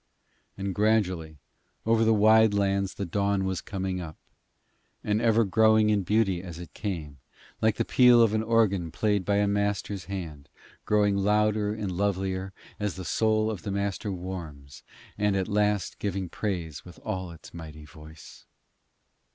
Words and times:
And 0.57 0.73
gradually 0.73 1.37
over 1.85 2.03
the 2.03 2.11
wide 2.11 2.55
lands 2.55 2.95
the 2.95 3.05
dawn 3.05 3.45
was 3.45 3.61
coming 3.61 4.01
up, 4.01 4.17
and 5.03 5.21
ever 5.21 5.43
growing 5.45 5.91
in 5.91 6.01
beauty 6.01 6.41
as 6.41 6.57
it 6.57 6.73
came, 6.73 7.19
like 7.61 7.75
to 7.75 7.83
the 7.83 7.85
peal 7.85 8.19
of 8.19 8.33
an 8.33 8.41
organ 8.41 8.89
played 8.89 9.23
by 9.23 9.35
a 9.35 9.47
master's 9.47 10.05
hand, 10.05 10.49
growing 10.85 11.15
louder 11.17 11.75
and 11.75 11.91
lovelier 11.91 12.51
as 12.79 12.95
the 12.95 13.05
soul 13.05 13.51
of 13.51 13.61
the 13.61 13.69
master 13.69 14.11
warms, 14.11 14.81
and 15.19 15.35
at 15.35 15.47
last 15.47 15.99
giving 15.99 16.29
praise 16.29 16.83
with 16.83 16.97
all 17.05 17.29
its 17.29 17.53
mighty 17.53 17.85
voice. 17.85 18.47